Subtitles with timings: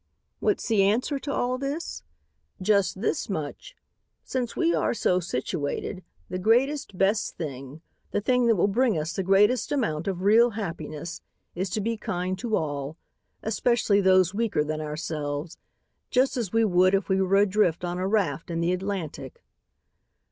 [0.39, 2.01] "What's the answer to all this?
[2.59, 3.75] Just this much:
[4.23, 9.13] Since we are so situated, the greatest, best thing, the thing that will bring us
[9.13, 11.21] the greatest amount of real happiness,
[11.53, 12.97] is to be kind to all,
[13.43, 15.59] especially those weaker than ourselves,
[16.09, 19.43] just as we would if we were adrift on a raft in the Atlantic.